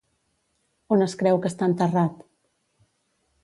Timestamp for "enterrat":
1.73-2.27